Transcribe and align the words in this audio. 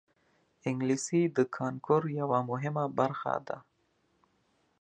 انګلیسي 0.69 1.21
د 1.37 1.39
کانکور 1.57 2.03
یوه 2.19 2.39
مهمه 2.49 2.85
برخه 2.97 3.35
ده 3.47 3.57